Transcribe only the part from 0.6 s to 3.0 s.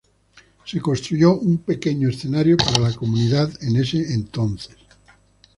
Se construyó un pequeño escenario para la